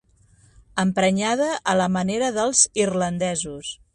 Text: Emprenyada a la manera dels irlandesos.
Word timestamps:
Emprenyada 0.83 1.51
a 1.73 1.77
la 1.83 1.89
manera 1.97 2.31
dels 2.39 2.65
irlandesos. 2.85 3.73